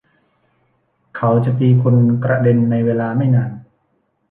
[1.17, 3.51] เขาจะตีคุณกระเด็นในเวลาไม่นาน